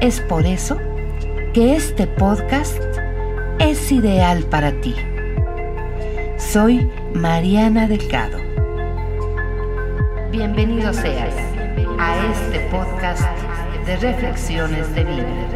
Es 0.00 0.20
por 0.20 0.46
eso 0.46 0.78
que 1.52 1.74
este 1.74 2.06
podcast 2.06 2.80
es 3.58 3.90
ideal 3.90 4.44
para 4.44 4.70
ti. 4.80 4.94
Soy 6.36 6.88
Mariana 7.14 7.88
Delgado. 7.88 8.38
Bienvenido 10.30 10.92
seas 10.92 11.34
a 11.98 12.30
este 12.30 12.60
podcast 12.70 13.24
de 13.86 13.96
reflexiones 13.96 14.94
de 14.94 15.02
vida. 15.02 15.48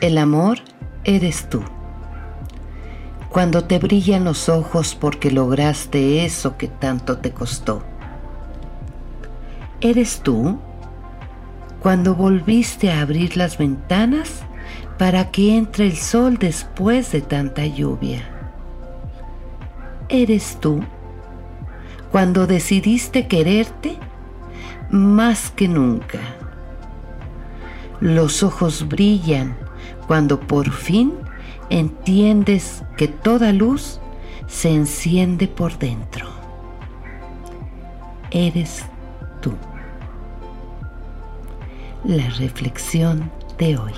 El 0.00 0.18
amor 0.18 0.58
eres 1.02 1.48
tú 1.48 1.64
cuando 3.32 3.64
te 3.64 3.78
brillan 3.78 4.24
los 4.24 4.50
ojos 4.50 4.94
porque 4.94 5.30
lograste 5.30 6.24
eso 6.26 6.58
que 6.58 6.68
tanto 6.68 7.16
te 7.18 7.32
costó. 7.32 7.82
¿Eres 9.80 10.20
tú? 10.20 10.58
Cuando 11.80 12.14
volviste 12.14 12.92
a 12.92 13.00
abrir 13.00 13.38
las 13.38 13.56
ventanas 13.56 14.42
para 14.98 15.30
que 15.30 15.56
entre 15.56 15.86
el 15.86 15.96
sol 15.96 16.36
después 16.36 17.10
de 17.10 17.22
tanta 17.22 17.64
lluvia. 17.64 18.22
¿Eres 20.10 20.58
tú? 20.60 20.84
Cuando 22.12 22.46
decidiste 22.46 23.28
quererte 23.28 23.96
más 24.90 25.50
que 25.50 25.68
nunca. 25.68 26.20
Los 27.98 28.42
ojos 28.42 28.86
brillan 28.86 29.56
cuando 30.06 30.38
por 30.38 30.70
fin 30.70 31.21
entiendes 31.72 32.82
que 32.98 33.08
toda 33.08 33.50
luz 33.52 33.98
se 34.46 34.70
enciende 34.70 35.48
por 35.48 35.78
dentro. 35.78 36.26
Eres 38.30 38.84
tú. 39.40 39.54
La 42.04 42.28
reflexión 42.30 43.30
de 43.58 43.78
hoy. 43.78 43.94